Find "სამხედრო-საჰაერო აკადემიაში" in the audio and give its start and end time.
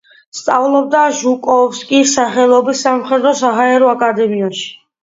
2.89-4.69